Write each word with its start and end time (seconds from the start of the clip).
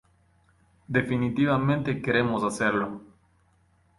Definitivamente 0.87 2.01
queremos 2.01 2.43
hacerlo". 2.43 3.03